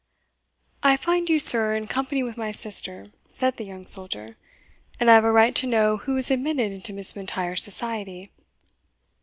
"I 0.81 0.97
find 0.97 1.29
you, 1.29 1.37
sir, 1.37 1.75
in 1.75 1.85
company 1.85 2.23
with 2.23 2.35
my 2.35 2.51
sister," 2.51 3.11
said 3.29 3.57
the 3.57 3.65
young 3.65 3.85
soldier, 3.85 4.35
"and 4.99 5.11
I 5.11 5.13
have 5.13 5.23
a 5.23 5.31
right 5.31 5.53
to 5.53 5.67
know 5.67 5.97
who 5.97 6.17
is 6.17 6.31
admitted 6.31 6.71
into 6.71 6.91
Miss 6.91 7.15
M'Intyre's 7.15 7.61
society." 7.61 8.31